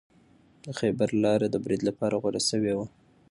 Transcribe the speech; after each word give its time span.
د 0.65 0.67
خیبر 0.79 1.09
لاره 1.23 1.47
د 1.49 1.55
برید 1.65 1.81
لپاره 1.89 2.15
غوره 2.21 2.41
شوې 2.49 2.71
ده. 2.77 2.85